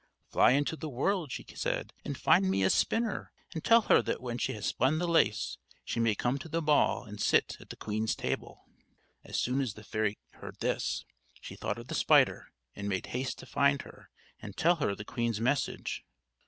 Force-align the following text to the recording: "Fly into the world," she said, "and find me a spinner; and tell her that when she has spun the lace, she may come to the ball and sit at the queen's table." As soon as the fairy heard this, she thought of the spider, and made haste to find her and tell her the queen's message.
"Fly 0.31 0.53
into 0.53 0.75
the 0.75 0.89
world," 0.89 1.31
she 1.31 1.45
said, 1.53 1.93
"and 2.03 2.17
find 2.17 2.49
me 2.49 2.63
a 2.63 2.71
spinner; 2.71 3.31
and 3.53 3.63
tell 3.63 3.81
her 3.83 4.01
that 4.01 4.19
when 4.19 4.39
she 4.39 4.53
has 4.53 4.65
spun 4.65 4.97
the 4.97 5.07
lace, 5.07 5.59
she 5.85 5.99
may 5.99 6.15
come 6.15 6.39
to 6.39 6.49
the 6.49 6.59
ball 6.59 7.03
and 7.03 7.21
sit 7.21 7.55
at 7.59 7.69
the 7.69 7.75
queen's 7.75 8.15
table." 8.15 8.65
As 9.23 9.39
soon 9.39 9.61
as 9.61 9.75
the 9.75 9.83
fairy 9.83 10.17
heard 10.31 10.57
this, 10.59 11.05
she 11.39 11.55
thought 11.55 11.77
of 11.77 11.87
the 11.87 11.93
spider, 11.93 12.47
and 12.75 12.89
made 12.89 13.05
haste 13.13 13.37
to 13.37 13.45
find 13.45 13.83
her 13.83 14.09
and 14.41 14.57
tell 14.57 14.77
her 14.77 14.95
the 14.95 15.05
queen's 15.05 15.39
message. 15.39 16.03